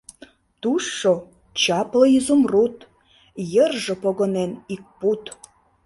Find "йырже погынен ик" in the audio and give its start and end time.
3.53-4.83